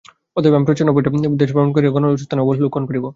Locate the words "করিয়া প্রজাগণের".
1.73-2.11